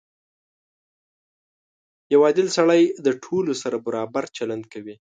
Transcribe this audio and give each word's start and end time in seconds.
•یو 2.13 2.19
عادل 2.25 2.47
سړی 2.57 2.81
د 3.05 3.07
ټولو 3.23 3.53
سره 3.63 3.77
برابر 3.87 4.23
چلند 4.37 4.63
کوي. 4.73 4.95